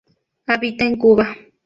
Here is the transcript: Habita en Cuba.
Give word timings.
Habita 0.47 0.83
en 0.83 0.95
Cuba. 0.95 1.27